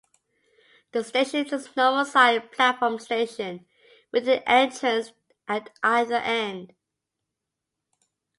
The 0.93 1.03
station 1.03 1.45
is 1.45 1.53
a 1.53 1.69
normal 1.77 2.05
side 2.05 2.51
platform 2.51 2.97
station 2.97 3.67
with 4.11 4.27
an 4.27 4.41
entrance 4.47 5.11
at 5.47 5.69
either 5.83 6.15
end. 6.15 6.73